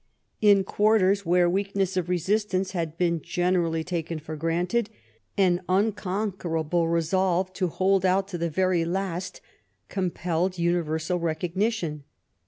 In 0.41 0.63
quarters 0.63 1.27
where 1.27 1.47
weakness 1.47 1.95
of 1.95 2.09
resistance 2.09 2.71
had 2.71 2.97
been 2.97 3.21
generally 3.21 3.83
taken 3.83 4.17
for 4.17 4.35
granted 4.35 4.89
an 5.37 5.61
unconquer 5.69 6.57
able 6.57 6.87
resolve 6.87 7.53
to 7.53 7.67
hold 7.67 8.03
out 8.03 8.27
to 8.29 8.39
the 8.39 8.49
very 8.49 8.83
last 8.83 9.41
compelled 9.89 10.57
uni 10.57 10.81
versal 10.83 11.21
recognition. 11.21 12.03